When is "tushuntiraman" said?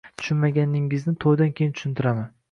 1.75-2.25